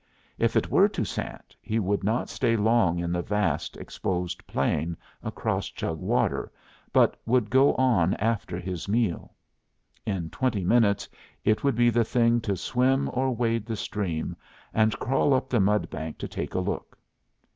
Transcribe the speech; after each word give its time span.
If 0.39 0.55
it 0.55 0.71
were 0.71 0.89
Toussaint, 0.89 1.55
he 1.61 1.77
would 1.77 2.03
not 2.03 2.27
stay 2.27 2.57
long 2.57 2.97
in 2.97 3.11
the 3.11 3.21
vast 3.21 3.77
exposed 3.77 4.47
plain 4.47 4.97
across 5.21 5.67
Chug 5.67 5.99
Water, 5.99 6.51
but 6.91 7.21
would 7.27 7.51
go 7.51 7.75
on 7.75 8.15
after 8.15 8.57
his 8.57 8.89
meal. 8.89 9.35
In 10.03 10.31
twenty 10.31 10.65
minutes 10.65 11.07
it 11.45 11.63
would 11.63 11.75
be 11.75 11.91
the 11.91 12.03
thing 12.03 12.41
to 12.41 12.55
swim 12.57 13.11
or 13.13 13.29
wade 13.29 13.67
the 13.67 13.75
stream, 13.75 14.35
and 14.73 14.97
crawl 14.97 15.35
up 15.35 15.49
the 15.49 15.59
mud 15.59 15.87
bank 15.91 16.17
to 16.17 16.27
take 16.27 16.55
a 16.55 16.59
look. 16.59 16.97